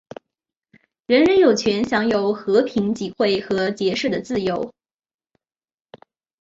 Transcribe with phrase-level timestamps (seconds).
[1.05, 4.73] 人人有权享有和平集会和结社的自由。